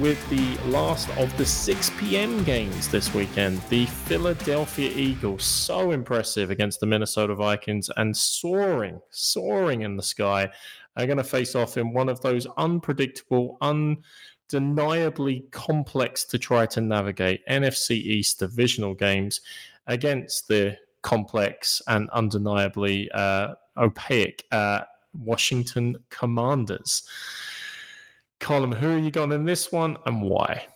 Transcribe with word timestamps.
with 0.00 0.28
the 0.30 0.56
last 0.68 1.08
of 1.18 1.36
the 1.36 1.44
6 1.44 1.90
p.m. 1.98 2.44
games 2.44 2.88
this 2.88 3.12
weekend. 3.14 3.60
The 3.68 3.86
Philadelphia 3.86 4.90
Eagles, 4.90 5.42
so 5.42 5.90
impressive 5.90 6.50
against 6.50 6.78
the 6.78 6.86
Minnesota 6.86 7.34
Vikings 7.34 7.90
and 7.96 8.16
soaring, 8.16 9.00
soaring 9.10 9.82
in 9.82 9.96
the 9.96 10.02
sky, 10.02 10.48
are 10.96 11.06
going 11.06 11.18
to 11.18 11.24
face 11.24 11.54
off 11.54 11.76
in 11.76 11.92
one 11.92 12.08
of 12.08 12.20
those 12.20 12.46
unpredictable, 12.56 13.58
undeniably 13.60 15.44
complex 15.50 16.24
to 16.26 16.38
try 16.38 16.64
to 16.66 16.80
navigate 16.80 17.46
NFC 17.46 17.92
East 17.92 18.38
divisional 18.38 18.94
games 18.94 19.40
against 19.88 20.46
the 20.46 20.76
complex 21.02 21.82
and 21.88 22.08
undeniably 22.10 23.10
uh, 23.12 23.54
opaque 23.76 24.44
uh, 24.52 24.82
Washington 25.12 25.96
Commanders. 26.10 27.02
Colin, 28.40 28.72
who 28.72 28.94
are 28.94 28.98
you 28.98 29.10
going 29.10 29.32
in 29.32 29.44
this 29.44 29.72
one 29.72 29.96
and 30.06 30.22
why? 30.22 30.66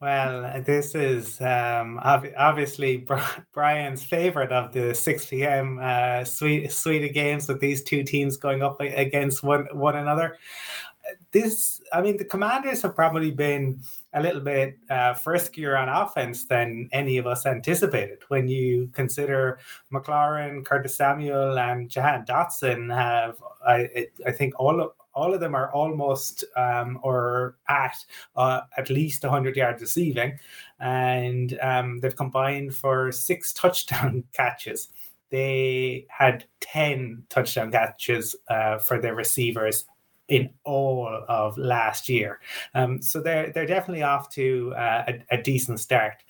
Well, 0.00 0.62
this 0.64 0.94
is 0.94 1.40
um, 1.40 1.98
ob- 2.04 2.32
obviously 2.36 3.06
Brian's 3.54 4.04
favorite 4.04 4.52
of 4.52 4.72
the 4.72 4.94
6 4.94 5.26
p.m. 5.26 5.80
Uh, 5.82 6.22
suite, 6.22 6.70
suite 6.70 7.04
of 7.04 7.14
games 7.14 7.48
with 7.48 7.60
these 7.60 7.82
two 7.82 8.02
teams 8.02 8.36
going 8.36 8.62
up 8.62 8.78
against 8.80 9.42
one, 9.42 9.66
one 9.72 9.96
another. 9.96 10.36
This, 11.32 11.80
I 11.92 12.02
mean, 12.02 12.18
the 12.18 12.24
Commanders 12.24 12.82
have 12.82 12.94
probably 12.94 13.30
been 13.30 13.80
a 14.12 14.20
little 14.20 14.40
bit 14.40 14.76
uh, 14.90 15.14
friskier 15.14 15.80
on 15.80 15.88
offense 15.88 16.46
than 16.46 16.90
any 16.92 17.16
of 17.16 17.26
us 17.26 17.46
anticipated. 17.46 18.18
When 18.28 18.48
you 18.48 18.90
consider 18.92 19.58
McLaurin, 19.92 20.64
Curtis 20.64 20.96
Samuel, 20.96 21.58
and 21.58 21.88
Jahan 21.88 22.26
Dotson 22.26 22.94
have, 22.94 23.36
I, 23.66 24.08
I 24.26 24.32
think, 24.32 24.54
all 24.58 24.80
of 24.80 24.90
all 25.16 25.34
of 25.34 25.40
them 25.40 25.54
are 25.54 25.72
almost 25.72 26.44
um, 26.56 27.00
or 27.02 27.56
at 27.68 27.96
uh, 28.36 28.60
at 28.76 28.90
least 28.90 29.24
100 29.24 29.56
yards 29.56 29.80
receiving, 29.80 30.38
and 30.78 31.58
um, 31.62 31.98
they've 31.98 32.14
combined 32.14 32.76
for 32.76 33.10
six 33.10 33.52
touchdown 33.54 34.22
catches. 34.32 34.90
They 35.30 36.06
had 36.08 36.44
10 36.60 37.24
touchdown 37.28 37.72
catches 37.72 38.36
uh, 38.48 38.78
for 38.78 39.00
their 39.00 39.14
receivers 39.14 39.86
in 40.28 40.50
all 40.64 41.24
of 41.28 41.56
last 41.56 42.08
year. 42.08 42.40
Um, 42.74 43.00
so 43.00 43.20
they're 43.20 43.52
they're 43.52 43.66
definitely 43.66 44.02
off 44.02 44.28
to 44.30 44.74
uh, 44.76 45.04
a, 45.08 45.36
a, 45.36 45.42
decent 45.42 45.78
start. 45.80 46.24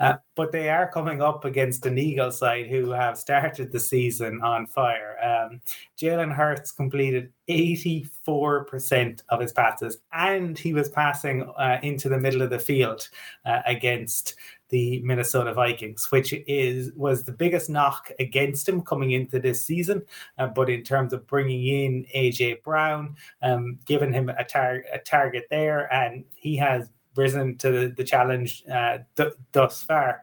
Uh, 0.00 0.14
but 0.36 0.52
they 0.52 0.68
are 0.68 0.90
coming 0.90 1.20
up 1.20 1.44
against 1.44 1.84
an 1.86 1.98
Eagles 1.98 2.38
side 2.38 2.68
who 2.68 2.90
have 2.90 3.18
started 3.18 3.72
the 3.72 3.80
season 3.80 4.40
on 4.42 4.66
fire. 4.66 5.16
Um, 5.22 5.60
Jalen 5.96 6.32
Hurts 6.32 6.70
completed 6.70 7.32
84% 7.48 9.22
of 9.28 9.40
his 9.40 9.52
passes, 9.52 9.98
and 10.12 10.56
he 10.56 10.72
was 10.72 10.88
passing 10.88 11.42
uh, 11.56 11.78
into 11.82 12.08
the 12.08 12.18
middle 12.18 12.42
of 12.42 12.50
the 12.50 12.58
field 12.60 13.08
uh, 13.44 13.60
against 13.66 14.36
the 14.68 15.00
Minnesota 15.02 15.52
Vikings, 15.54 16.10
which 16.10 16.32
is 16.46 16.92
was 16.94 17.24
the 17.24 17.32
biggest 17.32 17.70
knock 17.70 18.10
against 18.18 18.68
him 18.68 18.82
coming 18.82 19.12
into 19.12 19.38
this 19.38 19.64
season. 19.64 20.02
Uh, 20.38 20.46
but 20.48 20.68
in 20.68 20.82
terms 20.82 21.12
of 21.12 21.26
bringing 21.26 21.66
in 21.66 22.06
AJ 22.14 22.62
Brown, 22.62 23.16
um, 23.42 23.78
giving 23.84 24.12
him 24.12 24.28
a, 24.28 24.44
tar- 24.44 24.84
a 24.92 24.98
target 24.98 25.44
there, 25.50 25.92
and 25.92 26.24
he 26.36 26.56
has 26.56 26.90
risen 27.16 27.56
to 27.58 27.70
the, 27.70 27.94
the 27.96 28.04
challenge 28.04 28.64
uh, 28.72 28.98
th- 29.16 29.34
thus 29.52 29.82
far. 29.82 30.22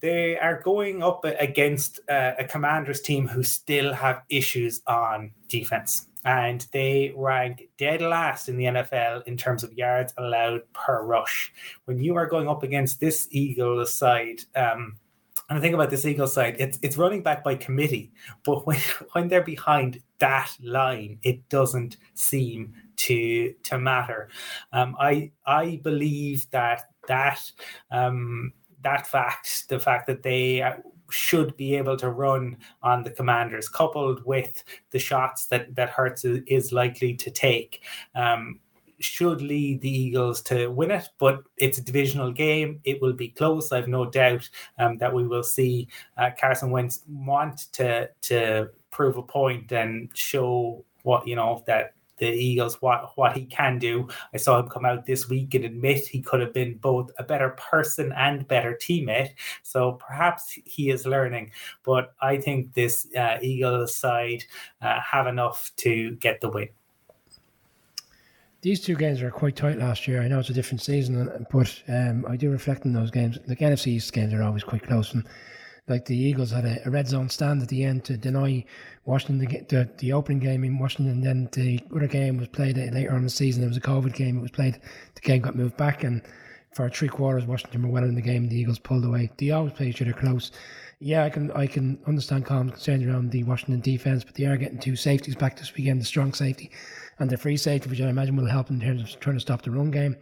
They 0.00 0.38
are 0.38 0.60
going 0.60 1.02
up 1.02 1.24
against 1.24 2.00
uh, 2.10 2.32
a 2.38 2.44
Commanders 2.44 3.00
team 3.00 3.26
who 3.26 3.42
still 3.42 3.94
have 3.94 4.22
issues 4.28 4.82
on 4.86 5.30
defense 5.48 6.08
and 6.24 6.66
they 6.72 7.12
rank 7.16 7.68
dead 7.78 8.00
last 8.00 8.48
in 8.48 8.56
the 8.56 8.64
NFL 8.64 9.26
in 9.26 9.36
terms 9.36 9.62
of 9.62 9.72
yards 9.74 10.14
allowed 10.16 10.62
per 10.72 11.04
rush. 11.04 11.52
When 11.84 11.98
you 11.98 12.16
are 12.16 12.26
going 12.26 12.48
up 12.48 12.62
against 12.62 13.00
this 13.00 13.28
Eagles 13.30 13.92
side, 13.92 14.40
um, 14.56 14.96
and 15.48 15.58
I 15.58 15.60
think 15.60 15.74
about 15.74 15.90
this 15.90 16.06
Eagles 16.06 16.32
side, 16.32 16.56
it's 16.58 16.78
it's 16.82 16.96
running 16.96 17.22
back 17.22 17.44
by 17.44 17.54
committee, 17.54 18.12
but 18.44 18.66
when, 18.66 18.78
when 19.12 19.28
they're 19.28 19.42
behind 19.42 20.00
that 20.18 20.50
line, 20.62 21.18
it 21.22 21.48
doesn't 21.48 21.98
seem 22.14 22.74
to 22.96 23.52
to 23.64 23.78
matter. 23.78 24.28
Um, 24.72 24.96
I 24.98 25.32
I 25.46 25.80
believe 25.82 26.50
that 26.50 26.90
that 27.08 27.50
um, 27.90 28.52
that 28.84 29.06
fact, 29.06 29.68
the 29.68 29.80
fact 29.80 30.06
that 30.06 30.22
they 30.22 30.62
should 31.14 31.56
be 31.56 31.74
able 31.76 31.96
to 31.96 32.10
run 32.10 32.56
on 32.82 33.02
the 33.02 33.10
commanders, 33.10 33.68
coupled 33.68 34.24
with 34.24 34.64
the 34.90 34.98
shots 34.98 35.46
that 35.46 35.74
that 35.74 35.90
Hurts 35.90 36.24
is 36.24 36.72
likely 36.72 37.14
to 37.14 37.30
take. 37.30 37.82
Um, 38.14 38.60
should 39.00 39.42
lead 39.42 39.80
the 39.80 39.90
Eagles 39.90 40.40
to 40.42 40.68
win 40.68 40.90
it, 40.90 41.08
but 41.18 41.42
it's 41.56 41.78
a 41.78 41.82
divisional 41.82 42.32
game. 42.32 42.80
It 42.84 43.02
will 43.02 43.12
be 43.12 43.28
close. 43.28 43.72
I've 43.72 43.88
no 43.88 44.06
doubt 44.06 44.48
um, 44.78 44.98
that 44.98 45.12
we 45.12 45.26
will 45.26 45.42
see 45.42 45.88
uh, 46.16 46.30
Carson 46.38 46.70
Wentz 46.70 47.02
want 47.08 47.72
to 47.72 48.08
to 48.22 48.70
prove 48.90 49.16
a 49.16 49.22
point 49.22 49.72
and 49.72 50.08
show 50.14 50.84
what 51.02 51.26
you 51.26 51.36
know 51.36 51.62
that 51.66 51.93
the 52.18 52.26
Eagles 52.26 52.80
what 52.80 53.16
what 53.16 53.36
he 53.36 53.46
can 53.46 53.78
do. 53.78 54.08
I 54.32 54.38
saw 54.38 54.58
him 54.58 54.68
come 54.68 54.84
out 54.84 55.06
this 55.06 55.28
week 55.28 55.54
and 55.54 55.64
admit 55.64 56.06
he 56.06 56.20
could 56.20 56.40
have 56.40 56.52
been 56.52 56.78
both 56.78 57.10
a 57.18 57.24
better 57.24 57.50
person 57.50 58.12
and 58.16 58.46
better 58.48 58.78
teammate. 58.80 59.32
So 59.62 59.92
perhaps 59.92 60.58
he 60.64 60.90
is 60.90 61.06
learning. 61.06 61.50
But 61.84 62.14
I 62.20 62.38
think 62.38 62.74
this 62.74 63.06
uh, 63.16 63.38
Eagles 63.42 63.94
side 63.94 64.44
uh, 64.80 65.00
have 65.00 65.26
enough 65.26 65.72
to 65.76 66.12
get 66.16 66.40
the 66.40 66.50
win. 66.50 66.68
These 68.62 68.80
two 68.80 68.96
games 68.96 69.20
were 69.20 69.30
quite 69.30 69.56
tight 69.56 69.76
last 69.76 70.08
year. 70.08 70.22
I 70.22 70.28
know 70.28 70.38
it's 70.38 70.48
a 70.48 70.54
different 70.54 70.80
season, 70.80 71.46
but 71.50 71.82
um, 71.86 72.24
I 72.26 72.36
do 72.36 72.50
reflect 72.50 72.86
on 72.86 72.94
those 72.94 73.10
games. 73.10 73.38
The 73.46 73.56
NFC 73.56 73.88
East 73.88 74.10
games 74.10 74.32
are 74.32 74.42
always 74.42 74.64
quite 74.64 74.82
close, 74.82 75.12
and 75.12 75.22
like 75.88 76.06
the 76.06 76.16
Eagles 76.16 76.50
had 76.50 76.64
a, 76.64 76.86
a, 76.86 76.90
red 76.90 77.06
zone 77.06 77.28
stand 77.28 77.62
at 77.62 77.68
the 77.68 77.84
end 77.84 78.04
to 78.04 78.16
deny 78.16 78.64
Washington 79.04 79.38
the, 79.38 79.60
the, 79.68 79.88
the 79.98 80.12
opening 80.12 80.38
game 80.38 80.64
in 80.64 80.78
Washington. 80.78 81.20
Then 81.20 81.48
the 81.52 81.80
other 81.94 82.06
game 82.06 82.38
was 82.38 82.48
played 82.48 82.76
later 82.76 83.10
on 83.10 83.18
in 83.18 83.24
the 83.24 83.30
season. 83.30 83.62
It 83.62 83.68
was 83.68 83.76
a 83.76 83.82
COVID 83.82 84.14
game. 84.14 84.38
It 84.38 84.42
was 84.42 84.50
played. 84.50 84.80
The 85.14 85.20
game 85.20 85.42
got 85.42 85.56
moved 85.56 85.76
back, 85.76 86.04
and 86.04 86.22
for 86.72 86.88
three 86.88 87.08
quarters, 87.08 87.46
Washington 87.46 87.82
were 87.82 87.90
well 87.90 88.04
in 88.04 88.14
the 88.14 88.22
game. 88.22 88.48
The 88.48 88.58
Eagles 88.58 88.78
pulled 88.78 89.04
away. 89.04 89.30
They 89.36 89.50
always 89.50 89.74
play 89.74 89.88
each 89.88 90.00
other 90.00 90.12
close. 90.12 90.50
Yeah, 91.00 91.24
I 91.24 91.30
can 91.30 91.50
I 91.52 91.66
can 91.66 91.98
understand 92.06 92.46
Colin's 92.46 92.72
concerns 92.72 93.04
around 93.04 93.30
the 93.30 93.44
Washington 93.44 93.80
defense, 93.80 94.24
but 94.24 94.34
they 94.34 94.46
are 94.46 94.56
getting 94.56 94.78
two 94.78 94.96
safeties 94.96 95.36
back 95.36 95.58
this 95.58 95.74
weekend: 95.74 96.00
the 96.00 96.06
strong 96.06 96.32
safety 96.32 96.70
and 97.18 97.28
the 97.28 97.36
free 97.36 97.58
safety, 97.58 97.90
which 97.90 98.00
I 98.00 98.08
imagine 98.08 98.36
will 98.36 98.46
help 98.46 98.70
in 98.70 98.80
terms 98.80 99.02
of 99.02 99.20
trying 99.20 99.36
to 99.36 99.40
stop 99.40 99.62
the 99.62 99.70
run 99.70 99.90
game. 99.90 100.16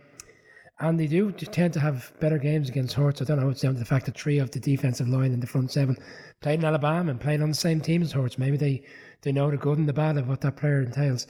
And 0.81 0.99
they 0.99 1.07
do 1.07 1.31
tend 1.31 1.73
to 1.75 1.81
have 1.81 2.13
better 2.19 2.39
games 2.39 2.69
against 2.69 2.95
Hurts. 2.95 3.21
I 3.21 3.25
don't 3.25 3.39
know 3.39 3.51
it's 3.51 3.61
down 3.61 3.75
to 3.75 3.79
the 3.79 3.85
fact 3.85 4.07
that 4.07 4.19
three 4.19 4.39
of 4.39 4.51
the 4.51 4.59
defensive 4.59 5.09
line 5.09 5.33
and 5.33 5.43
the 5.43 5.47
front 5.47 5.71
seven 5.71 5.97
played 6.41 6.59
in 6.59 6.65
Alabama 6.65 7.11
and 7.11 7.21
played 7.21 7.41
on 7.41 7.51
the 7.51 7.55
same 7.55 7.81
team 7.81 8.03
as 8.03 8.13
Hurts. 8.13 8.39
Maybe 8.39 8.57
they, 8.57 8.83
they 9.21 9.33
know 9.33 9.51
the 9.51 9.57
good 9.57 9.79
and 9.79 9.89
the 9.89 9.93
bad 9.93 10.17
of 10.17 10.29
what 10.29 10.41
that 10.41 10.57
player 10.57 10.83
entails. 10.83 11.27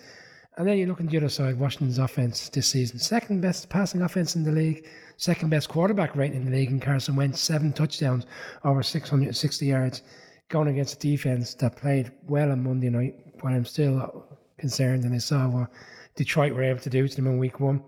And 0.56 0.68
then 0.68 0.76
you 0.76 0.86
look 0.86 1.00
on 1.00 1.06
the 1.06 1.16
other 1.16 1.30
side, 1.30 1.58
Washington's 1.58 1.98
offense 1.98 2.50
this 2.50 2.68
season. 2.68 2.98
Second 2.98 3.40
best 3.40 3.68
passing 3.70 4.02
offense 4.02 4.36
in 4.36 4.44
the 4.44 4.52
league, 4.52 4.86
second 5.16 5.48
best 5.48 5.68
quarterback 5.70 6.14
rating 6.14 6.36
in 6.36 6.44
the 6.44 6.50
league 6.50 6.70
in 6.70 6.78
Carson 6.78 7.16
Wentz, 7.16 7.40
seven 7.40 7.72
touchdowns 7.72 8.26
over 8.64 8.82
660 8.82 9.66
yards, 9.66 10.02
going 10.50 10.68
against 10.68 10.96
a 10.96 10.98
defense 10.98 11.54
that 11.54 11.76
played 11.76 12.12
well 12.26 12.52
on 12.52 12.62
Monday 12.62 12.90
night, 12.90 13.14
but 13.42 13.52
I'm 13.52 13.64
still 13.64 14.26
concerned 14.58 15.04
and 15.04 15.14
I 15.14 15.18
saw 15.18 15.48
what 15.48 15.70
Detroit 16.16 16.52
were 16.52 16.62
able 16.62 16.80
to 16.80 16.90
do 16.90 17.08
to 17.08 17.16
them 17.16 17.26
in 17.26 17.38
week 17.38 17.58
one. 17.58 17.82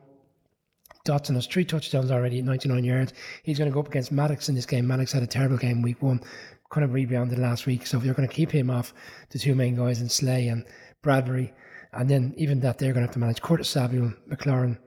Dotson 1.05 1.35
has 1.35 1.47
three 1.47 1.67
touchdowns 1.67 2.11
already 2.11 2.39
at 2.39 2.47
99 2.47 2.83
yards. 2.83 3.13
He's 3.43 3.59
going 3.59 3.71
to 3.71 3.75
go 3.75 3.81
up 3.81 3.89
against 3.89 4.11
Maddox 4.11 4.49
in 4.49 4.55
this 4.55 4.65
game. 4.65 4.87
Maddox 4.87 5.13
had 5.13 5.23
a 5.23 5.27
terrible 5.27 5.59
game 5.59 5.83
week 5.83 6.01
one, 6.01 6.23
kind 6.71 6.83
of 6.83 6.95
rebounded 6.95 7.39
last 7.39 7.67
week. 7.67 7.87
So 7.87 7.99
if 7.99 8.05
you're 8.05 8.15
going 8.15 8.29
to 8.29 8.35
keep 8.35 8.51
him 8.51 8.71
off 8.71 8.95
the 9.29 9.39
two 9.39 9.55
main 9.55 9.77
guys 9.77 10.01
in 10.01 10.09
Slay 10.09 10.49
and 10.49 10.65
Bradberry, 11.03 11.53
and 11.93 12.09
then 12.09 12.33
even 12.39 12.59
that 12.61 12.79
they're 12.79 12.95
going 12.95 13.03
to 13.03 13.09
have 13.09 13.15
to 13.15 13.19
manage 13.19 13.43
Curtis 13.43 13.69
Samuel, 13.69 14.15
McLaurin. 14.31 14.79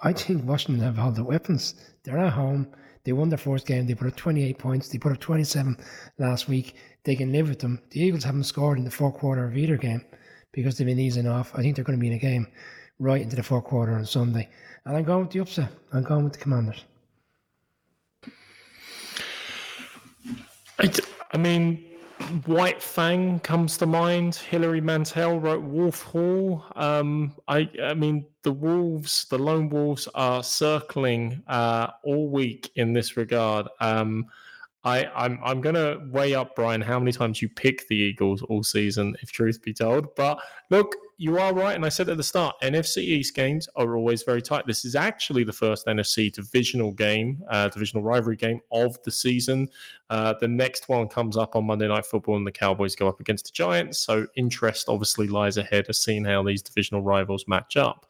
I 0.00 0.12
think 0.12 0.44
Washington 0.44 0.84
have 0.84 0.98
all 0.98 1.10
the 1.10 1.24
weapons. 1.24 1.74
They're 2.04 2.18
at 2.18 2.32
home. 2.32 2.68
They 3.02 3.12
won 3.12 3.28
their 3.28 3.38
first 3.38 3.66
game. 3.66 3.86
They 3.86 3.94
put 3.94 4.06
up 4.06 4.16
28 4.16 4.58
points. 4.58 4.88
They 4.88 4.98
put 4.98 5.12
up 5.12 5.20
27 5.20 5.76
last 6.18 6.48
week. 6.48 6.76
They 7.02 7.16
can 7.16 7.32
live 7.32 7.48
with 7.48 7.58
them. 7.58 7.82
The 7.90 8.00
Eagles 8.00 8.24
haven't 8.24 8.44
scored 8.44 8.78
in 8.78 8.84
the 8.84 8.90
fourth 8.90 9.14
quarter 9.14 9.44
of 9.44 9.56
either 9.56 9.76
game 9.76 10.04
because 10.52 10.78
they've 10.78 10.86
been 10.86 11.00
easing 11.00 11.26
off. 11.26 11.52
I 11.54 11.62
think 11.62 11.74
they're 11.74 11.84
going 11.84 11.98
to 11.98 12.00
be 12.00 12.06
in 12.06 12.14
a 12.14 12.18
game 12.18 12.46
right 12.98 13.22
into 13.22 13.36
the 13.36 13.42
fourth 13.42 13.64
quarter 13.64 13.92
on 13.92 14.04
Sunday. 14.04 14.48
And 14.84 14.96
I'm 14.96 15.04
going 15.04 15.24
with 15.24 15.30
the 15.30 15.40
upset. 15.40 15.70
I'm 15.92 16.02
going 16.02 16.24
with 16.24 16.34
the 16.34 16.38
Commanders. 16.38 16.84
I, 21.32 21.36
mean, 21.38 21.84
White 22.46 22.82
Fang 22.82 23.40
comes 23.40 23.76
to 23.78 23.86
mind. 23.86 24.34
Hilary 24.34 24.80
Mantel 24.80 25.38
wrote 25.38 25.62
Wolf 25.62 26.02
Hall. 26.02 26.64
Um, 26.76 27.32
I, 27.48 27.70
I 27.82 27.94
mean, 27.94 28.26
the 28.42 28.52
Wolves, 28.52 29.26
the 29.30 29.38
Lone 29.38 29.68
Wolves, 29.68 30.08
are 30.14 30.42
circling 30.42 31.42
uh, 31.46 31.88
all 32.02 32.28
week 32.28 32.70
in 32.76 32.92
this 32.92 33.16
regard. 33.16 33.68
Um, 33.80 34.26
I, 34.84 35.06
I'm 35.14 35.38
I'm 35.42 35.60
gonna 35.62 35.98
weigh 36.10 36.34
up 36.34 36.54
Brian 36.54 36.82
how 36.82 36.98
many 36.98 37.10
times 37.10 37.40
you 37.40 37.48
pick 37.48 37.88
the 37.88 37.96
Eagles 37.96 38.42
all 38.42 38.62
season, 38.62 39.16
if 39.22 39.32
truth 39.32 39.62
be 39.62 39.72
told. 39.72 40.14
But 40.14 40.38
look, 40.68 40.94
you 41.16 41.38
are 41.38 41.54
right. 41.54 41.74
And 41.74 41.84
I 41.84 41.88
said 41.88 42.08
at 42.08 42.16
the 42.16 42.22
start, 42.22 42.56
NFC 42.62 42.98
East 42.98 43.34
games 43.34 43.68
are 43.76 43.96
always 43.96 44.22
very 44.22 44.42
tight. 44.42 44.66
This 44.66 44.84
is 44.84 44.94
actually 44.94 45.44
the 45.44 45.52
first 45.52 45.86
NFC 45.86 46.32
divisional 46.32 46.92
game, 46.92 47.42
uh, 47.48 47.68
divisional 47.68 48.02
rivalry 48.02 48.36
game 48.36 48.60
of 48.72 49.00
the 49.04 49.10
season. 49.10 49.68
Uh, 50.10 50.34
the 50.40 50.48
next 50.48 50.88
one 50.88 51.08
comes 51.08 51.36
up 51.36 51.56
on 51.56 51.64
Monday 51.64 51.88
Night 51.88 52.06
Football, 52.06 52.36
and 52.36 52.46
the 52.46 52.52
Cowboys 52.52 52.96
go 52.96 53.08
up 53.08 53.20
against 53.20 53.46
the 53.46 53.52
Giants. 53.52 53.98
So 53.98 54.26
interest 54.36 54.88
obviously 54.88 55.28
lies 55.28 55.56
ahead 55.56 55.88
of 55.88 55.96
seeing 55.96 56.24
how 56.24 56.42
these 56.42 56.62
divisional 56.62 57.02
rivals 57.02 57.46
match 57.46 57.76
up. 57.76 58.06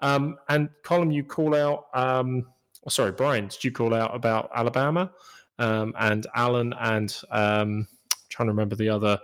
Um, 0.00 0.38
and 0.48 0.70
Colm, 0.82 1.12
you 1.12 1.24
call 1.24 1.54
out. 1.54 1.86
Um, 1.94 2.46
sorry, 2.88 3.12
Brian, 3.12 3.48
did 3.48 3.62
you 3.62 3.72
call 3.72 3.94
out 3.94 4.14
about 4.14 4.50
Alabama 4.54 5.10
um, 5.58 5.94
and 5.98 6.26
Allen 6.34 6.74
and 6.80 7.16
um, 7.30 7.86
trying 8.28 8.46
to 8.46 8.52
remember 8.52 8.76
the 8.76 8.88
other 8.88 9.18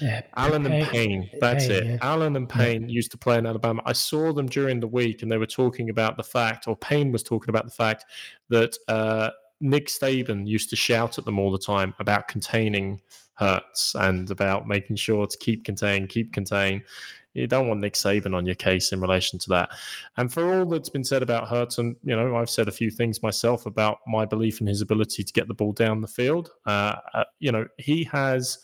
yeah, 0.00 0.22
Allen 0.36 0.66
and 0.66 0.86
Payne. 0.88 1.30
That's 1.40 1.66
Payne, 1.66 1.76
it. 1.76 1.86
Yeah. 1.86 1.98
Allen 2.02 2.36
and 2.36 2.48
Payne 2.48 2.88
yeah. 2.88 2.94
used 2.94 3.10
to 3.12 3.18
play 3.18 3.38
in 3.38 3.46
Alabama. 3.46 3.82
I 3.84 3.92
saw 3.92 4.32
them 4.32 4.46
during 4.46 4.80
the 4.80 4.86
week, 4.86 5.22
and 5.22 5.30
they 5.30 5.38
were 5.38 5.46
talking 5.46 5.90
about 5.90 6.16
the 6.16 6.22
fact, 6.22 6.68
or 6.68 6.76
Payne 6.76 7.12
was 7.12 7.22
talking 7.22 7.50
about 7.50 7.64
the 7.64 7.70
fact 7.70 8.04
that 8.48 8.76
uh, 8.88 9.30
Nick 9.60 9.88
Saban 9.88 10.46
used 10.46 10.70
to 10.70 10.76
shout 10.76 11.18
at 11.18 11.24
them 11.24 11.38
all 11.38 11.50
the 11.50 11.58
time 11.58 11.94
about 11.98 12.28
containing 12.28 13.00
Hurts 13.34 13.96
and 13.96 14.30
about 14.30 14.68
making 14.68 14.96
sure 14.96 15.26
to 15.26 15.38
keep 15.38 15.64
contain, 15.64 16.06
keep 16.06 16.32
contain. 16.32 16.84
You 17.32 17.48
don't 17.48 17.66
want 17.66 17.80
Nick 17.80 17.94
Saban 17.94 18.34
on 18.34 18.46
your 18.46 18.54
case 18.54 18.92
in 18.92 19.00
relation 19.00 19.40
to 19.40 19.48
that. 19.50 19.70
And 20.16 20.32
for 20.32 20.54
all 20.54 20.66
that's 20.66 20.88
been 20.88 21.02
said 21.02 21.22
about 21.22 21.48
Hurts, 21.48 21.78
and 21.78 21.96
you 22.04 22.14
know, 22.14 22.36
I've 22.36 22.50
said 22.50 22.68
a 22.68 22.72
few 22.72 22.90
things 22.90 23.24
myself 23.24 23.66
about 23.66 23.98
my 24.06 24.24
belief 24.24 24.60
in 24.60 24.68
his 24.68 24.80
ability 24.80 25.24
to 25.24 25.32
get 25.32 25.48
the 25.48 25.54
ball 25.54 25.72
down 25.72 26.00
the 26.00 26.06
field. 26.06 26.52
Uh, 26.64 26.96
uh, 27.12 27.24
you 27.40 27.50
know, 27.50 27.66
he 27.78 28.04
has 28.04 28.58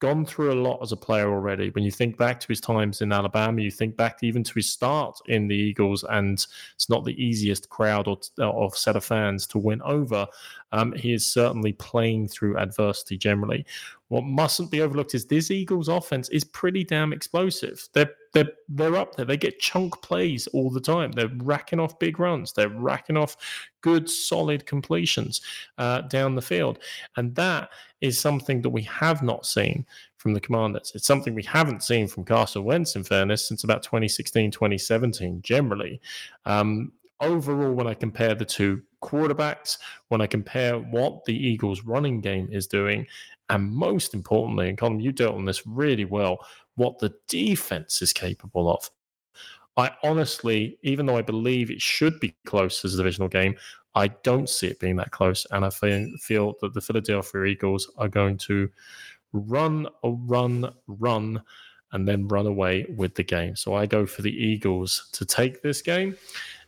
gone 0.00 0.24
through 0.24 0.52
a 0.52 0.60
lot 0.60 0.80
as 0.82 0.92
a 0.92 0.96
player 0.96 1.28
already. 1.30 1.70
When 1.70 1.84
you 1.84 1.90
think 1.90 2.16
back 2.16 2.38
to 2.40 2.48
his 2.48 2.60
times 2.60 3.00
in 3.00 3.12
Alabama, 3.12 3.60
you 3.60 3.70
think 3.70 3.96
back 3.96 4.18
even 4.22 4.44
to 4.44 4.54
his 4.54 4.70
start 4.70 5.18
in 5.26 5.48
the 5.48 5.56
Eagles, 5.56 6.04
and 6.08 6.44
it's 6.74 6.88
not 6.88 7.04
the 7.04 7.20
easiest 7.22 7.68
crowd 7.68 8.06
or, 8.06 8.18
or 8.44 8.74
set 8.74 8.96
of 8.96 9.04
fans 9.04 9.46
to 9.48 9.58
win 9.58 9.82
over. 9.82 10.26
Um, 10.72 10.92
he 10.92 11.12
is 11.12 11.26
certainly 11.26 11.72
playing 11.72 12.28
through 12.28 12.58
adversity 12.58 13.16
generally. 13.16 13.66
What 14.08 14.24
mustn't 14.24 14.70
be 14.70 14.82
overlooked 14.82 15.14
is 15.14 15.26
this 15.26 15.50
Eagles 15.50 15.88
offense 15.88 16.28
is 16.28 16.44
pretty 16.44 16.84
damn 16.84 17.12
explosive. 17.12 17.88
They're 17.92 18.12
they're 18.32 18.52
they're 18.68 18.96
up 18.96 19.14
there. 19.14 19.24
They 19.24 19.36
get 19.36 19.58
chunk 19.58 20.00
plays 20.02 20.46
all 20.48 20.70
the 20.70 20.80
time. 20.80 21.12
They're 21.12 21.30
racking 21.36 21.80
off 21.80 21.98
big 21.98 22.18
runs. 22.18 22.52
They're 22.52 22.68
racking 22.68 23.16
off 23.16 23.36
good, 23.80 24.08
solid 24.08 24.66
completions 24.66 25.40
uh, 25.78 26.02
down 26.02 26.34
the 26.34 26.42
field, 26.42 26.78
and 27.16 27.34
that 27.36 27.70
is 28.00 28.18
something 28.18 28.62
that 28.62 28.70
we 28.70 28.82
have 28.82 29.22
not 29.22 29.46
seen 29.46 29.86
from 30.18 30.34
the 30.34 30.40
Commanders. 30.40 30.92
It's 30.94 31.06
something 31.06 31.34
we 31.34 31.42
haven't 31.44 31.82
seen 31.82 32.08
from 32.08 32.24
Carson 32.24 32.64
Wentz, 32.64 32.96
in 32.96 33.04
fairness, 33.04 33.46
since 33.46 33.64
about 33.64 33.82
2016, 33.82 34.50
2017. 34.50 35.42
Generally, 35.42 36.00
um, 36.44 36.92
overall, 37.20 37.72
when 37.72 37.86
I 37.86 37.94
compare 37.94 38.34
the 38.34 38.44
two 38.44 38.82
quarterbacks, 39.02 39.78
when 40.08 40.20
I 40.20 40.26
compare 40.26 40.78
what 40.78 41.24
the 41.24 41.34
Eagles' 41.36 41.82
running 41.84 42.20
game 42.20 42.48
is 42.50 42.66
doing, 42.66 43.06
and 43.50 43.70
most 43.70 44.14
importantly, 44.14 44.68
and 44.68 44.78
Colm, 44.78 45.02
you 45.02 45.12
dealt 45.12 45.36
on 45.36 45.44
this 45.44 45.66
really 45.66 46.04
well, 46.04 46.38
what 46.76 46.98
the 46.98 47.14
defense 47.28 48.02
is 48.02 48.12
capable 48.12 48.70
of. 48.70 48.90
I 49.76 49.92
honestly, 50.02 50.78
even 50.82 51.06
though 51.06 51.16
I 51.16 51.22
believe 51.22 51.70
it 51.70 51.80
should 51.80 52.18
be 52.20 52.34
close 52.46 52.84
as 52.84 52.94
a 52.94 52.96
divisional 52.96 53.28
game, 53.28 53.56
I 53.94 54.08
don't 54.08 54.48
see 54.48 54.66
it 54.66 54.80
being 54.80 54.96
that 54.96 55.12
close. 55.12 55.46
And 55.50 55.64
I 55.64 55.70
feel, 55.70 56.06
feel 56.20 56.54
that 56.60 56.74
the 56.74 56.80
Philadelphia 56.80 57.44
Eagles 57.44 57.90
are 57.96 58.08
going 58.08 58.38
to 58.38 58.68
run, 59.32 59.86
run, 60.02 60.72
run, 60.86 61.42
and 61.92 62.06
then 62.06 62.28
run 62.28 62.46
away 62.46 62.86
with 62.96 63.14
the 63.14 63.22
game. 63.22 63.56
So 63.56 63.74
I 63.74 63.86
go 63.86 64.04
for 64.04 64.22
the 64.22 64.32
Eagles 64.32 65.08
to 65.12 65.24
take 65.24 65.62
this 65.62 65.80
game. 65.80 66.16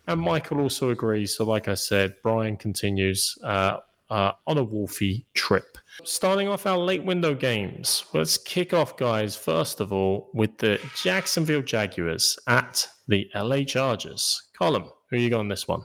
And 0.07 0.21
Michael 0.21 0.61
also 0.61 0.91
agrees. 0.91 1.37
So, 1.37 1.45
like 1.45 1.69
I 1.69 1.75
said, 1.75 2.17
Brian 2.23 2.57
continues 2.57 3.37
uh, 3.45 3.79
uh, 4.11 4.33
on 4.47 4.59
a 4.59 4.65
Wolfie 4.65 5.27
trip. 5.35 5.79
Starting 6.05 6.49
off 6.49 6.67
our 6.67 6.79
late 6.79 7.05
window 7.05 7.35
games, 7.35 8.05
let's 8.13 8.37
kick 8.37 8.75
off, 8.75 8.97
guys, 8.97 9.37
first 9.37 9.81
of 9.81 9.93
all, 9.93 10.31
with 10.35 10.57
the 10.59 10.81
Jacksonville 11.03 11.63
Jaguars 11.63 12.39
at 12.47 12.87
the 13.09 13.29
LA 13.35 13.65
Chargers. 13.65 14.49
Colm, 14.61 14.91
who 15.11 15.17
are 15.17 15.19
you 15.19 15.31
got 15.31 15.41
on 15.41 15.49
this 15.49 15.69
one? 15.69 15.83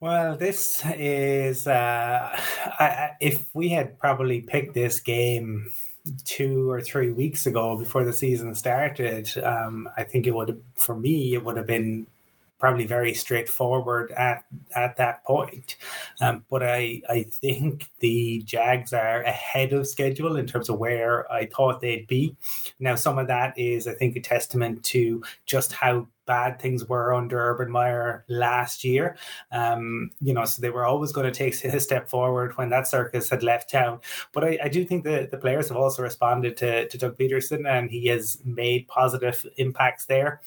Well, 0.00 0.36
this 0.36 0.82
is, 0.96 1.66
uh, 1.66 2.38
I, 2.78 3.10
if 3.20 3.48
we 3.54 3.70
had 3.70 3.98
probably 3.98 4.42
picked 4.42 4.74
this 4.74 5.00
game 5.00 5.70
two 6.24 6.70
or 6.70 6.82
three 6.82 7.10
weeks 7.10 7.46
ago 7.46 7.78
before 7.78 8.04
the 8.04 8.12
season 8.12 8.54
started, 8.54 9.30
um, 9.42 9.88
I 9.96 10.04
think 10.04 10.26
it 10.26 10.34
would 10.34 10.48
have, 10.48 10.60
for 10.74 10.94
me, 10.94 11.34
it 11.34 11.42
would 11.42 11.56
have 11.56 11.66
been 11.66 12.06
probably 12.64 12.86
very 12.86 13.12
straightforward 13.12 14.10
at 14.12 14.42
at 14.74 14.96
that 14.96 15.22
point. 15.24 15.76
Um, 16.22 16.46
but 16.48 16.62
I 16.62 17.02
I 17.10 17.26
think 17.30 17.90
the 17.98 18.42
Jags 18.46 18.94
are 18.94 19.20
ahead 19.20 19.74
of 19.74 19.86
schedule 19.86 20.36
in 20.36 20.46
terms 20.46 20.70
of 20.70 20.78
where 20.78 21.30
I 21.30 21.44
thought 21.44 21.82
they'd 21.82 22.06
be. 22.06 22.34
Now 22.80 22.94
some 22.94 23.18
of 23.18 23.26
that 23.26 23.52
is 23.58 23.86
I 23.86 23.92
think 23.92 24.16
a 24.16 24.20
testament 24.20 24.82
to 24.84 25.22
just 25.44 25.72
how 25.72 26.06
bad 26.24 26.58
things 26.58 26.86
were 26.86 27.12
under 27.12 27.38
Urban 27.38 27.70
Meyer 27.70 28.24
last 28.28 28.82
year. 28.82 29.18
Um, 29.52 30.10
you 30.22 30.32
know, 30.32 30.46
so 30.46 30.62
they 30.62 30.70
were 30.70 30.86
always 30.86 31.12
going 31.12 31.30
to 31.30 31.38
take 31.38 31.62
a 31.74 31.80
step 31.80 32.08
forward 32.08 32.56
when 32.56 32.70
that 32.70 32.88
circus 32.88 33.28
had 33.28 33.42
left 33.42 33.68
town. 33.68 34.00
But 34.32 34.44
I, 34.44 34.58
I 34.64 34.68
do 34.70 34.86
think 34.86 35.04
that 35.04 35.30
the 35.30 35.36
players 35.36 35.68
have 35.68 35.76
also 35.76 36.02
responded 36.02 36.56
to, 36.58 36.88
to 36.88 36.96
Doug 36.96 37.18
Pederson 37.18 37.68
and 37.68 37.90
he 37.90 38.06
has 38.06 38.38
made 38.42 38.88
positive 38.88 39.44
impacts 39.58 40.06
there. 40.06 40.40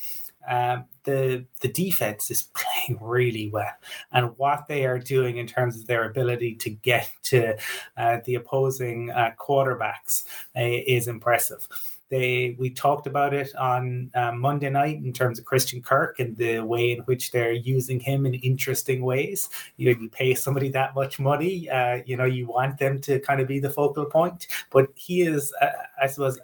Um, 0.47 0.85
the 1.03 1.45
the 1.61 1.67
defense 1.67 2.31
is 2.31 2.44
playing 2.53 2.99
really 3.01 3.49
well, 3.49 3.73
and 4.11 4.38
what 4.38 4.67
they 4.67 4.85
are 4.85 4.99
doing 4.99 5.38
in 5.38 5.47
terms 5.47 5.77
of 5.77 5.88
their 5.88 6.09
ability 6.09 6.55
to 6.55 6.69
get 6.69 7.11
to 7.23 7.55
uh, 7.97 8.17
the 8.25 8.35
opposing 8.35 9.11
uh, 9.11 9.31
quarterbacks 9.39 10.25
uh, 10.55 10.61
is 10.61 11.07
impressive. 11.07 11.67
They 12.09 12.55
we 12.57 12.69
talked 12.69 13.05
about 13.05 13.33
it 13.33 13.53
on 13.55 14.11
um, 14.15 14.39
Monday 14.39 14.69
night 14.69 14.97
in 14.97 15.11
terms 15.11 15.39
of 15.39 15.45
Christian 15.45 15.81
Kirk 15.81 16.19
and 16.19 16.38
the 16.38 16.59
way 16.59 16.93
in 16.93 17.00
which 17.00 17.31
they're 17.31 17.51
using 17.51 18.00
him 18.00 18.25
in 18.25 18.33
interesting 18.35 19.01
ways. 19.01 19.50
You 19.75 19.97
you 20.00 20.09
pay 20.09 20.33
somebody 20.33 20.69
that 20.69 20.95
much 20.95 21.19
money, 21.19 21.69
uh, 21.69 22.01
you 22.05 22.15
know, 22.15 22.25
you 22.25 22.47
want 22.47 22.77
them 22.77 23.00
to 23.01 23.19
kind 23.19 23.41
of 23.41 23.47
be 23.47 23.59
the 23.59 23.69
focal 23.69 24.05
point, 24.05 24.47
but 24.69 24.88
he 24.95 25.21
is, 25.21 25.53
uh, 25.61 25.67
I 26.01 26.07
suppose, 26.07 26.39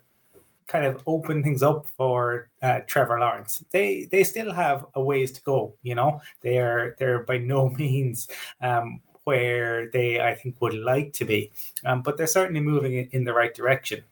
kind 0.68 0.86
of 0.86 1.02
open 1.08 1.44
things 1.44 1.64
up 1.64 1.86
for 1.98 2.50
uh, 2.62 2.80
Trevor 2.88 3.20
Lawrence. 3.20 3.64
They 3.72 4.08
they 4.12 4.24
still 4.24 4.52
have 4.52 4.86
a 4.96 5.02
ways 5.02 5.32
to 5.34 5.42
go. 5.44 5.74
You 5.84 5.96
know, 5.96 6.22
they 6.42 6.58
are 6.58 6.96
they're 7.00 7.24
by 7.24 7.38
no 7.38 7.70
means. 7.78 8.28
Um, 8.62 9.02
where 9.26 9.90
they, 9.92 10.20
I 10.20 10.36
think, 10.36 10.60
would 10.60 10.74
like 10.74 11.14
to 11.14 11.24
be, 11.24 11.50
um, 11.86 12.02
but 12.02 12.18
they're 12.18 12.28
certainly 12.28 12.60
moving 12.60 12.96
in, 12.96 13.08
in 13.14 13.24
the 13.24 13.34
right 13.34 13.54
direction. 13.54 14.04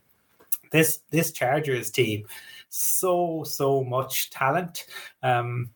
This 0.72 1.02
this 1.10 1.34
Chargers 1.34 1.92
team, 1.92 2.26
so 2.70 3.44
so 3.44 3.84
much 3.84 4.30
talent. 4.30 4.86
Um, 5.22 5.70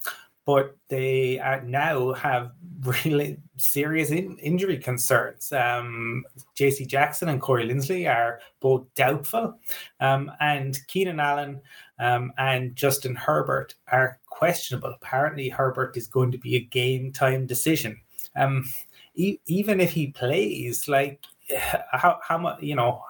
but 0.45 0.77
they 0.89 1.41
now 1.65 2.13
have 2.13 2.51
really 3.05 3.37
serious 3.57 4.11
in, 4.11 4.37
injury 4.37 4.77
concerns. 4.77 5.51
Um, 5.51 6.23
J.C. 6.55 6.85
Jackson 6.85 7.29
and 7.29 7.41
Corey 7.41 7.67
Linsley 7.67 8.09
are 8.09 8.39
both 8.59 8.85
doubtful, 8.95 9.59
um, 9.99 10.31
and 10.39 10.77
Keenan 10.87 11.19
Allen 11.19 11.61
um, 11.99 12.31
and 12.37 12.75
Justin 12.75 13.15
Herbert 13.15 13.75
are 13.91 14.19
questionable. 14.27 14.93
Apparently, 14.93 15.49
Herbert 15.49 15.97
is 15.97 16.07
going 16.07 16.31
to 16.31 16.37
be 16.37 16.55
a 16.55 16.59
game 16.61 17.11
time 17.11 17.45
decision. 17.45 17.99
Um, 18.35 18.65
e- 19.15 19.39
even 19.47 19.79
if 19.79 19.91
he 19.91 20.07
plays, 20.07 20.87
like 20.87 21.21
how 21.91 22.19
how 22.21 22.37
much 22.37 22.61
you 22.61 22.75
know 22.75 23.01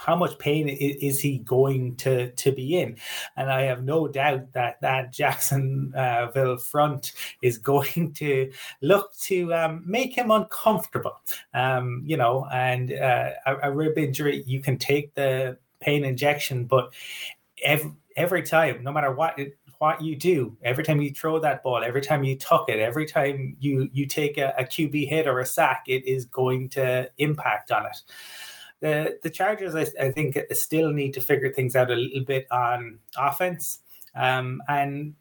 how 0.00 0.16
much 0.16 0.38
pain 0.38 0.66
is 0.68 1.20
he 1.20 1.38
going 1.38 1.94
to 1.96 2.30
to 2.32 2.52
be 2.52 2.78
in? 2.80 2.96
And 3.36 3.52
I 3.52 3.62
have 3.62 3.84
no 3.84 4.08
doubt 4.08 4.52
that 4.52 4.80
that 4.80 5.12
Jacksonville 5.12 6.56
front 6.56 7.12
is 7.42 7.58
going 7.72 8.14
to 8.14 8.50
look 8.80 9.14
to 9.24 9.52
um, 9.52 9.82
make 9.86 10.16
him 10.16 10.30
uncomfortable. 10.30 11.20
Um, 11.52 12.02
you 12.06 12.16
know, 12.16 12.46
and 12.50 12.92
uh, 12.92 13.30
a, 13.44 13.56
a 13.64 13.72
rib 13.72 13.98
injury, 13.98 14.42
you 14.46 14.60
can 14.60 14.78
take 14.78 15.14
the 15.14 15.58
pain 15.80 16.04
injection, 16.04 16.64
but 16.64 16.92
every 17.62 17.92
every 18.16 18.42
time, 18.42 18.82
no 18.82 18.92
matter 18.92 19.12
what 19.12 19.38
it, 19.38 19.58
what 19.78 20.02
you 20.02 20.14
do 20.14 20.54
every 20.62 20.84
time 20.84 21.00
you 21.00 21.10
throw 21.10 21.38
that 21.38 21.62
ball 21.62 21.82
every 21.82 22.02
time 22.02 22.22
you 22.22 22.36
tuck 22.36 22.68
it 22.68 22.78
every 22.78 23.06
time 23.06 23.56
you 23.60 23.88
you 23.94 24.04
take 24.04 24.36
a, 24.36 24.52
a 24.58 24.64
qb 24.64 25.08
hit 25.08 25.26
or 25.26 25.40
a 25.40 25.46
sack 25.46 25.84
it 25.86 26.04
is 26.04 26.26
going 26.26 26.68
to 26.68 27.10
impact 27.16 27.72
on 27.72 27.86
it 27.86 27.96
the 28.80 29.18
the 29.22 29.30
Chargers, 29.30 29.74
I, 29.74 29.86
I, 30.02 30.10
think, 30.10 30.38
still 30.52 30.90
need 30.90 31.14
to 31.14 31.20
figure 31.20 31.52
things 31.52 31.76
out 31.76 31.90
a 31.90 31.96
little 31.96 32.24
bit 32.24 32.46
on 32.50 32.98
offense, 33.16 33.80
um, 34.14 34.62
and 34.68 35.14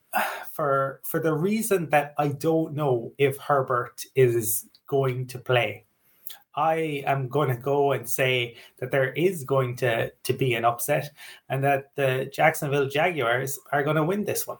for 0.52 1.02
for 1.04 1.20
the 1.20 1.34
reason 1.34 1.90
that 1.90 2.14
I 2.18 2.30
don't 2.30 2.74
know 2.74 3.14
if 3.18 3.38
Herbert 3.38 4.04
is 4.16 4.66
going 4.88 5.28
to 5.28 5.40
play. 5.40 5.86
I 6.56 7.04
am 7.06 7.30
going 7.30 7.50
to 7.50 7.56
go 7.56 7.94
and 7.94 8.10
say 8.10 8.58
that 8.80 8.92
there 8.92 9.14
is 9.14 9.44
going 9.46 9.78
to, 9.78 10.12
to 10.12 10.34
be 10.34 10.56
an 10.56 10.66
upset 10.66 11.12
and 11.48 11.64
that 11.64 11.96
the 11.96 12.30
Jacksonville 12.34 12.90
Jaguars 12.90 13.58
are 13.72 13.84
going 13.84 13.96
to 13.96 14.04
win 14.04 14.26
this 14.26 14.46
one. 14.46 14.58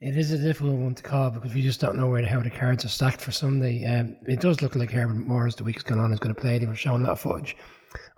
It 0.00 0.18
is 0.18 0.32
a 0.32 0.38
difficult 0.38 0.76
one 0.76 0.94
to 0.96 1.02
call 1.02 1.30
because 1.30 1.54
we 1.54 1.62
just 1.62 1.80
don't 1.80 1.96
know 1.96 2.08
where 2.08 2.20
the, 2.20 2.28
how 2.28 2.40
the 2.40 2.50
cards 2.50 2.84
are 2.84 2.88
stacked 2.88 3.20
for 3.20 3.30
Sunday. 3.30 3.84
Um, 3.86 4.16
it 4.26 4.40
does 4.40 4.60
look 4.60 4.74
like 4.74 4.90
Herbert 4.90 5.14
Moore 5.14 5.46
as 5.46 5.54
the 5.54 5.64
week's 5.64 5.84
gone 5.84 6.00
on 6.00 6.12
is 6.12 6.18
going 6.18 6.34
to 6.34 6.40
play. 6.40 6.58
They 6.58 6.66
were 6.66 6.74
showing 6.74 7.04
that 7.04 7.18
footage 7.18 7.56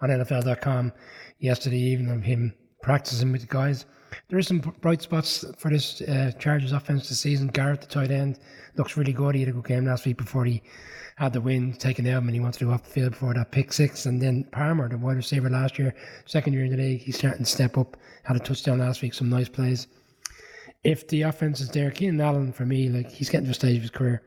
on 0.00 0.08
NFL.com 0.08 0.92
yesterday 1.38 1.78
evening 1.78 2.12
of 2.12 2.22
him 2.22 2.54
practicing 2.82 3.30
with 3.30 3.42
the 3.42 3.46
guys. 3.46 3.84
There 4.28 4.38
is 4.38 4.46
some 4.46 4.60
bright 4.80 5.02
spots 5.02 5.44
for 5.58 5.70
this 5.70 6.00
uh, 6.00 6.32
Chargers 6.38 6.72
offense 6.72 7.08
this 7.08 7.20
season. 7.20 7.48
Garrett, 7.48 7.82
the 7.82 7.86
tight 7.86 8.10
end, 8.10 8.38
looks 8.76 8.96
really 8.96 9.12
good. 9.12 9.34
He 9.34 9.42
had 9.42 9.50
a 9.50 9.52
good 9.52 9.66
game 9.66 9.84
last 9.84 10.06
week 10.06 10.16
before 10.16 10.46
he 10.46 10.62
had 11.16 11.34
the 11.34 11.40
win 11.40 11.74
taken 11.74 12.06
out 12.06 12.22
and 12.22 12.30
he 12.32 12.40
wanted 12.40 12.58
to 12.58 12.64
go 12.64 12.72
off 12.72 12.84
the 12.84 12.90
field 12.90 13.12
before 13.12 13.34
that 13.34 13.52
pick 13.52 13.72
six. 13.72 14.06
And 14.06 14.20
then 14.20 14.44
Palmer, 14.50 14.88
the 14.88 14.96
wide 14.96 15.16
receiver 15.16 15.50
last 15.50 15.78
year, 15.78 15.94
second 16.24 16.54
year 16.54 16.64
in 16.64 16.70
the 16.70 16.78
league, 16.78 17.02
he's 17.02 17.18
starting 17.18 17.44
to 17.44 17.50
step 17.50 17.76
up. 17.76 17.96
Had 18.24 18.36
a 18.36 18.40
touchdown 18.40 18.78
last 18.78 19.02
week, 19.02 19.12
some 19.12 19.28
nice 19.28 19.48
plays. 19.48 19.88
If 20.86 21.08
the 21.08 21.22
offense 21.22 21.60
is 21.60 21.68
there, 21.70 21.90
Keenan 21.90 22.20
Allen 22.20 22.52
for 22.52 22.64
me, 22.64 22.88
like 22.88 23.10
he's 23.10 23.28
getting 23.28 23.46
to 23.46 23.50
a 23.50 23.54
stage 23.54 23.76
of 23.76 23.82
his 23.82 23.90
career 23.90 24.22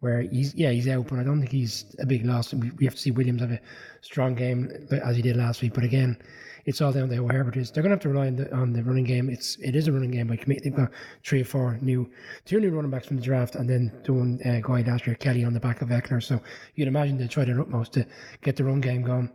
where 0.00 0.20
he's 0.20 0.54
yeah 0.54 0.70
he's 0.70 0.88
out, 0.88 1.06
but 1.08 1.18
I 1.18 1.22
don't 1.22 1.40
think 1.40 1.50
he's 1.50 1.96
a 1.98 2.06
big 2.06 2.26
loss. 2.26 2.52
We, 2.52 2.70
we 2.72 2.84
have 2.84 2.94
to 2.94 3.00
see 3.00 3.10
Williams 3.10 3.40
have 3.40 3.50
a 3.50 3.60
strong 4.02 4.34
game 4.34 4.70
as 4.90 5.16
he 5.16 5.22
did 5.22 5.36
last 5.36 5.62
week. 5.62 5.72
But 5.72 5.84
again, 5.84 6.18
it's 6.66 6.82
all 6.82 6.92
down 6.92 7.08
to 7.08 7.16
how 7.16 7.28
Herbert 7.28 7.56
is. 7.56 7.70
They're 7.70 7.82
going 7.82 7.90
to 7.90 7.94
have 7.94 8.02
to 8.02 8.10
rely 8.10 8.26
on 8.26 8.36
the, 8.36 8.54
on 8.54 8.72
the 8.74 8.82
running 8.82 9.04
game. 9.04 9.30
It's 9.30 9.56
it 9.56 9.74
is 9.74 9.88
a 9.88 9.92
running 9.92 10.10
game 10.10 10.26
by 10.26 10.36
committee. 10.36 10.68
They've 10.68 10.76
got 10.76 10.90
three 11.24 11.40
or 11.40 11.46
four 11.46 11.78
new, 11.80 12.10
two 12.44 12.60
new 12.60 12.70
running 12.70 12.90
backs 12.90 13.06
from 13.06 13.16
the 13.16 13.22
draft, 13.22 13.54
and 13.54 13.68
then 13.68 13.90
doing 14.04 14.38
uh, 14.44 14.60
guy 14.60 14.82
last 14.82 15.06
year, 15.06 15.16
Kelly 15.16 15.44
on 15.44 15.54
the 15.54 15.60
back 15.60 15.80
of 15.80 15.88
Ekeler. 15.88 16.22
So 16.22 16.42
you'd 16.74 16.88
imagine 16.88 17.16
they 17.16 17.26
try 17.26 17.46
their 17.46 17.60
utmost 17.60 17.94
to 17.94 18.06
get 18.42 18.56
the 18.56 18.64
run 18.64 18.82
game 18.82 19.02
going. 19.02 19.30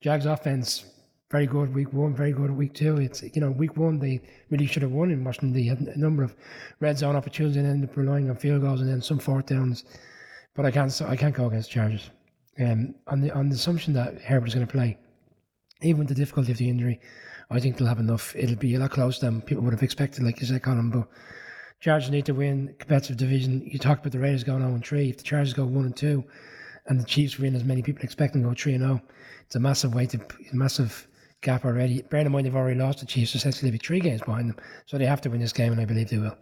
Jags 0.00 0.24
offense 0.24 0.86
very 1.30 1.46
good 1.46 1.74
week 1.74 1.92
one, 1.92 2.14
very 2.14 2.32
good 2.32 2.50
week 2.50 2.74
two. 2.74 2.96
It's 2.96 3.22
you 3.22 3.40
know 3.40 3.50
week 3.50 3.76
one 3.76 3.98
they 3.98 4.20
really 4.50 4.66
should 4.66 4.82
have 4.82 4.92
won 4.92 5.10
in 5.10 5.22
Washington. 5.24 5.52
They 5.52 5.64
had 5.64 5.80
a 5.80 5.98
number 5.98 6.22
of 6.22 6.34
red 6.80 6.98
zone 6.98 7.16
opportunities 7.16 7.56
and 7.56 7.66
ended 7.66 7.90
up 7.90 7.96
relying 7.96 8.30
on 8.30 8.36
field 8.36 8.62
goals 8.62 8.80
and 8.80 8.88
then 8.88 9.02
some 9.02 9.18
fourth 9.18 9.46
downs. 9.46 9.84
But 10.54 10.64
I 10.64 10.70
can't 10.70 11.02
I 11.02 11.16
can't 11.16 11.34
go 11.34 11.46
against 11.46 11.70
Chargers. 11.70 12.10
Um, 12.58 12.94
on 13.06 13.20
the 13.20 13.30
on 13.32 13.50
the 13.50 13.54
assumption 13.54 13.92
that 13.94 14.20
Herbert 14.20 14.48
is 14.48 14.54
going 14.54 14.66
to 14.66 14.72
play, 14.72 14.98
even 15.82 15.98
with 15.98 16.08
the 16.08 16.14
difficulty 16.14 16.52
of 16.52 16.58
the 16.58 16.68
injury, 16.68 17.00
I 17.50 17.60
think 17.60 17.76
they'll 17.76 17.88
have 17.88 18.00
enough. 18.00 18.34
It'll 18.34 18.56
be 18.56 18.74
a 18.74 18.78
lot 18.78 18.90
closer 18.90 19.26
than 19.26 19.42
people 19.42 19.62
would 19.64 19.74
have 19.74 19.82
expected, 19.82 20.24
like 20.24 20.40
you 20.40 20.46
said, 20.46 20.62
Colin. 20.62 20.90
But 20.90 21.08
Chargers 21.80 22.10
need 22.10 22.26
to 22.26 22.34
win 22.34 22.74
competitive 22.78 23.18
division. 23.18 23.62
You 23.64 23.78
talked 23.78 24.00
about 24.00 24.12
the 24.12 24.18
Raiders 24.18 24.44
going 24.44 24.62
0 24.62 24.74
and 24.74 24.84
3. 24.84 25.10
If 25.10 25.18
the 25.18 25.22
Chargers 25.22 25.52
go 25.52 25.64
1 25.64 25.84
and 25.84 25.96
2, 25.96 26.24
and 26.86 26.98
the 26.98 27.04
Chiefs 27.04 27.38
win 27.38 27.54
as 27.54 27.64
many 27.64 27.82
people 27.82 28.02
expect 28.02 28.32
them 28.32 28.42
go 28.42 28.54
3 28.56 28.74
and 28.74 28.82
0, 28.82 29.02
it's 29.46 29.54
a 29.54 29.60
massive 29.60 29.94
way 29.94 30.06
to 30.06 30.18
massive 30.52 31.06
gap 31.40 31.64
already. 31.64 32.02
Bear 32.02 32.20
in 32.20 32.32
mind 32.32 32.46
they've 32.46 32.56
already 32.56 32.78
lost 32.78 33.00
the 33.00 33.06
Chiefs, 33.06 33.34
essentially 33.34 33.70
be 33.70 33.78
three 33.78 34.00
games 34.00 34.22
behind 34.22 34.50
them, 34.50 34.56
so 34.86 34.98
they 34.98 35.06
have 35.06 35.20
to 35.22 35.30
win 35.30 35.40
this 35.40 35.52
game, 35.52 35.72
and 35.72 35.80
I 35.80 35.84
believe 35.84 36.10
they 36.10 36.18
will. 36.18 36.36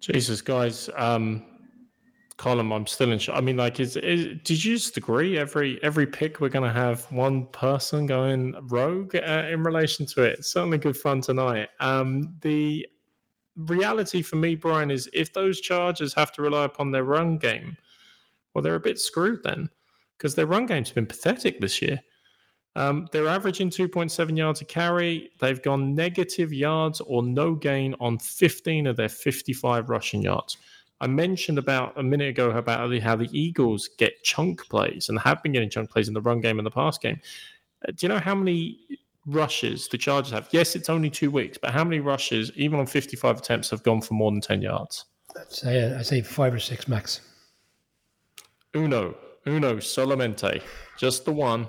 Jesus, 0.00 0.40
guys, 0.40 0.88
um, 0.96 1.44
Colin, 2.36 2.70
I'm 2.70 2.86
still 2.86 3.10
in. 3.10 3.18
Sh- 3.18 3.30
I 3.32 3.40
mean, 3.40 3.56
like, 3.56 3.80
is, 3.80 3.96
is 3.96 4.38
did 4.44 4.64
you 4.64 4.76
just 4.76 4.96
agree 4.96 5.36
every 5.36 5.82
every 5.82 6.06
pick 6.06 6.40
we're 6.40 6.48
going 6.48 6.72
to 6.72 6.80
have 6.80 7.04
one 7.10 7.46
person 7.46 8.06
going 8.06 8.54
rogue 8.68 9.16
uh, 9.16 9.48
in 9.50 9.62
relation 9.62 10.06
to 10.06 10.22
it? 10.22 10.44
Certainly 10.44 10.78
good 10.78 10.96
fun 10.96 11.20
tonight. 11.20 11.68
Um, 11.80 12.36
the 12.42 12.86
reality 13.56 14.22
for 14.22 14.36
me, 14.36 14.54
Brian, 14.54 14.90
is 14.90 15.10
if 15.12 15.32
those 15.32 15.60
Chargers 15.60 16.14
have 16.14 16.30
to 16.32 16.42
rely 16.42 16.64
upon 16.64 16.92
their 16.92 17.04
run 17.04 17.38
game, 17.38 17.76
well, 18.54 18.62
they're 18.62 18.76
a 18.76 18.80
bit 18.80 19.00
screwed 19.00 19.42
then 19.42 19.68
because 20.18 20.34
their 20.34 20.46
run 20.46 20.66
game's 20.66 20.90
been 20.90 21.06
pathetic 21.06 21.60
this 21.60 21.80
year. 21.80 22.00
Um, 22.76 23.08
they're 23.12 23.28
averaging 23.28 23.70
2.7 23.70 24.36
yards 24.36 24.60
a 24.60 24.64
carry. 24.64 25.30
They've 25.40 25.62
gone 25.62 25.94
negative 25.94 26.52
yards 26.52 27.00
or 27.00 27.22
no 27.22 27.54
gain 27.54 27.94
on 27.98 28.18
15 28.18 28.86
of 28.86 28.96
their 28.96 29.08
55 29.08 29.88
rushing 29.88 30.22
yards. 30.22 30.58
I 31.00 31.06
mentioned 31.06 31.58
about 31.58 31.98
a 31.98 32.02
minute 32.02 32.28
ago 32.28 32.50
about 32.50 32.92
how 33.00 33.16
the 33.16 33.28
Eagles 33.32 33.88
get 33.98 34.22
chunk 34.22 34.68
plays 34.68 35.08
and 35.08 35.18
have 35.20 35.42
been 35.42 35.52
getting 35.52 35.70
chunk 35.70 35.90
plays 35.90 36.08
in 36.08 36.14
the 36.14 36.20
run 36.20 36.40
game 36.40 36.58
and 36.58 36.66
the 36.66 36.70
pass 36.70 36.98
game. 36.98 37.20
Uh, 37.86 37.92
do 37.92 38.06
you 38.06 38.08
know 38.08 38.18
how 38.18 38.34
many 38.34 38.78
rushes 39.26 39.88
the 39.88 39.98
Chargers 39.98 40.32
have? 40.32 40.48
Yes, 40.50 40.74
it's 40.74 40.88
only 40.88 41.10
two 41.10 41.30
weeks, 41.30 41.56
but 41.56 41.70
how 41.70 41.84
many 41.84 42.00
rushes, 42.00 42.50
even 42.56 42.80
on 42.80 42.86
55 42.86 43.38
attempts, 43.38 43.70
have 43.70 43.82
gone 43.84 44.00
for 44.00 44.14
more 44.14 44.30
than 44.32 44.40
10 44.40 44.62
yards? 44.62 45.04
I'd 45.38 45.52
say, 45.52 45.94
I'd 45.94 46.06
say 46.06 46.22
five 46.22 46.52
or 46.52 46.58
six 46.58 46.88
max. 46.88 47.20
Uno. 48.74 49.16
Uno 49.48 49.76
solamente. 49.76 50.62
Just 50.98 51.24
the 51.24 51.32
one. 51.32 51.68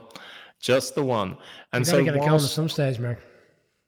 Just 0.59 0.95
the 0.95 1.03
one. 1.03 1.38
And 1.74 1.86
so 1.86 1.95
they're 1.95 2.05
get 2.05 2.15
a 2.15 2.19
count 2.19 2.43
at 2.43 2.50
some 2.50 2.69
stage, 2.69 3.00
Mark. 3.00 3.19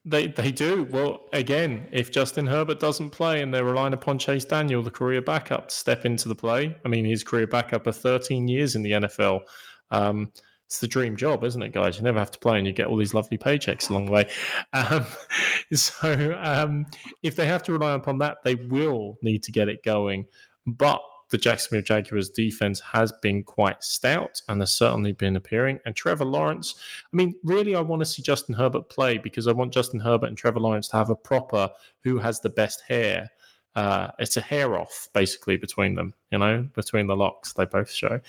They 0.04 0.26
they 0.26 0.50
do. 0.50 0.84
Well, 0.90 1.28
again, 1.32 1.86
if 1.92 2.10
Justin 2.10 2.46
Herbert 2.46 2.80
doesn't 2.80 3.10
play 3.10 3.42
and 3.42 3.54
they're 3.54 3.64
relying 3.64 3.92
upon 3.92 4.18
Chase 4.18 4.44
Daniel, 4.44 4.82
the 4.82 4.90
career 4.90 5.22
backup, 5.22 5.68
to 5.68 5.74
step 5.74 6.04
into 6.04 6.28
the 6.28 6.34
play. 6.34 6.76
I 6.84 6.88
mean, 6.88 7.04
his 7.04 7.22
career 7.22 7.46
backup 7.46 7.86
of 7.86 7.96
13 7.96 8.48
years 8.48 8.74
in 8.74 8.82
the 8.82 8.92
NFL. 8.92 9.42
Um, 9.90 10.32
it's 10.72 10.80
the 10.80 10.88
dream 10.88 11.16
job, 11.16 11.44
isn't 11.44 11.62
it, 11.62 11.72
guys? 11.72 11.98
You 11.98 12.02
never 12.02 12.18
have 12.18 12.30
to 12.30 12.38
play 12.38 12.56
and 12.56 12.66
you 12.66 12.72
get 12.72 12.86
all 12.86 12.96
these 12.96 13.12
lovely 13.12 13.36
paychecks 13.36 13.90
along 13.90 14.06
the 14.06 14.12
way. 14.12 14.28
Um, 14.72 15.04
so 15.74 16.34
um, 16.42 16.86
if 17.22 17.36
they 17.36 17.46
have 17.46 17.62
to 17.64 17.72
rely 17.72 17.92
upon 17.92 18.16
that, 18.18 18.38
they 18.42 18.54
will 18.54 19.18
need 19.20 19.42
to 19.42 19.52
get 19.52 19.68
it 19.68 19.84
going. 19.84 20.24
But 20.66 21.02
the 21.32 21.38
Jacksonville 21.38 21.82
Jaguars 21.82 22.28
defense 22.28 22.78
has 22.78 23.10
been 23.22 23.42
quite 23.42 23.82
stout 23.82 24.40
and 24.48 24.60
has 24.60 24.70
certainly 24.70 25.12
been 25.12 25.36
appearing. 25.36 25.80
And 25.86 25.96
Trevor 25.96 26.26
Lawrence, 26.26 26.74
I 27.10 27.16
mean, 27.16 27.34
really, 27.42 27.74
I 27.74 27.80
want 27.80 28.00
to 28.00 28.06
see 28.06 28.22
Justin 28.22 28.54
Herbert 28.54 28.90
play 28.90 29.16
because 29.16 29.48
I 29.48 29.52
want 29.52 29.72
Justin 29.72 29.98
Herbert 29.98 30.26
and 30.26 30.36
Trevor 30.36 30.60
Lawrence 30.60 30.88
to 30.88 30.98
have 30.98 31.08
a 31.08 31.16
proper 31.16 31.70
who 32.04 32.18
has 32.18 32.40
the 32.40 32.50
best 32.50 32.82
hair. 32.86 33.30
Uh, 33.74 34.08
it's 34.18 34.36
a 34.36 34.42
hair 34.42 34.78
off 34.78 35.08
basically 35.14 35.56
between 35.56 35.94
them, 35.94 36.12
you 36.30 36.38
know, 36.38 36.68
between 36.74 37.06
the 37.06 37.16
locks 37.16 37.54
they 37.54 37.64
both 37.64 37.90
show. 37.90 38.20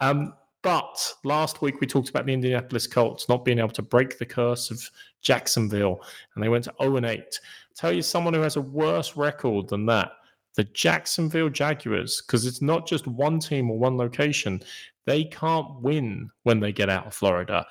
Um, 0.00 0.32
but 0.62 1.12
last 1.24 1.60
week 1.60 1.80
we 1.80 1.88
talked 1.88 2.08
about 2.08 2.24
the 2.24 2.32
Indianapolis 2.32 2.86
Colts 2.86 3.28
not 3.28 3.44
being 3.44 3.58
able 3.58 3.70
to 3.70 3.82
break 3.82 4.18
the 4.18 4.26
curse 4.26 4.70
of 4.70 4.80
Jacksonville, 5.22 6.00
and 6.34 6.44
they 6.44 6.48
went 6.48 6.64
to 6.64 6.74
0 6.80 6.98
and 6.98 7.06
8. 7.06 7.40
Tell 7.74 7.90
you 7.92 8.00
someone 8.00 8.32
who 8.32 8.42
has 8.42 8.54
a 8.54 8.60
worse 8.62 9.16
record 9.16 9.68
than 9.68 9.86
that 9.86 10.12
the 10.56 10.64
Jacksonville 10.64 11.48
Jaguars, 11.48 12.22
because 12.22 12.46
it's 12.46 12.62
not 12.62 12.86
just 12.86 13.06
one 13.06 13.38
team 13.38 13.70
or 13.70 13.78
one 13.78 13.96
location, 13.96 14.62
they 15.04 15.24
can't 15.24 15.80
win 15.80 16.30
when 16.44 16.60
they 16.60 16.72
get 16.72 16.88
out 16.88 17.06
of 17.06 17.14
Florida. 17.14 17.66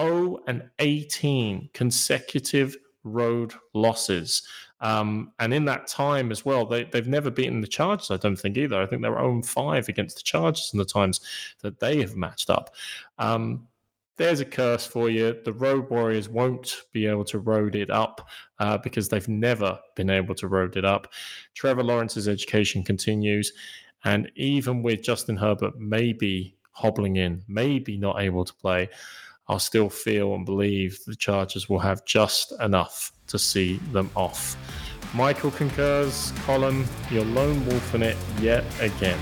0 0.00 0.38
and 0.46 0.62
18 0.78 1.68
consecutive 1.74 2.76
road 3.04 3.52
losses. 3.74 4.42
Um, 4.80 5.32
and 5.38 5.54
in 5.54 5.64
that 5.66 5.86
time 5.86 6.32
as 6.32 6.44
well, 6.44 6.66
they, 6.66 6.84
they've 6.84 7.06
never 7.06 7.30
beaten 7.30 7.60
the 7.60 7.66
Chargers, 7.66 8.10
I 8.10 8.16
don't 8.16 8.36
think 8.36 8.56
either. 8.56 8.80
I 8.80 8.86
think 8.86 9.02
they're 9.02 9.12
0 9.12 9.42
5 9.42 9.88
against 9.88 10.16
the 10.16 10.22
Chargers 10.22 10.70
in 10.72 10.78
the 10.78 10.84
times 10.84 11.20
that 11.60 11.78
they 11.78 12.00
have 12.00 12.16
matched 12.16 12.50
up. 12.50 12.74
Um, 13.18 13.68
there's 14.16 14.40
a 14.40 14.44
curse 14.44 14.86
for 14.86 15.08
you. 15.08 15.36
The 15.44 15.52
Road 15.52 15.88
Warriors 15.90 16.28
won't 16.28 16.82
be 16.92 17.06
able 17.06 17.24
to 17.26 17.38
road 17.38 17.74
it 17.74 17.90
up 17.90 18.28
uh, 18.58 18.78
because 18.78 19.08
they've 19.08 19.28
never 19.28 19.78
been 19.96 20.10
able 20.10 20.34
to 20.36 20.48
road 20.48 20.76
it 20.76 20.84
up. 20.84 21.12
Trevor 21.54 21.82
Lawrence's 21.82 22.28
education 22.28 22.82
continues. 22.82 23.52
And 24.04 24.30
even 24.36 24.82
with 24.82 25.02
Justin 25.02 25.36
Herbert 25.36 25.78
maybe 25.78 26.56
hobbling 26.72 27.16
in, 27.16 27.42
maybe 27.48 27.96
not 27.96 28.20
able 28.20 28.44
to 28.44 28.54
play, 28.54 28.88
I'll 29.48 29.58
still 29.58 29.88
feel 29.88 30.34
and 30.34 30.46
believe 30.46 30.98
the 31.06 31.16
Chargers 31.16 31.68
will 31.68 31.78
have 31.78 32.04
just 32.04 32.52
enough 32.60 33.12
to 33.28 33.38
see 33.38 33.78
them 33.92 34.10
off. 34.14 34.56
Michael 35.14 35.50
concurs. 35.50 36.32
Colin, 36.44 36.86
you're 37.10 37.24
lone 37.24 37.64
wolf 37.66 37.94
in 37.94 38.02
it 38.02 38.16
yet 38.40 38.64
again. 38.80 39.18